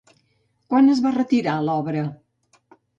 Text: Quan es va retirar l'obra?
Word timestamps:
Quan 0.71 0.89
es 0.95 1.03
va 1.05 1.13
retirar 1.19 1.57
l'obra? 1.69 2.11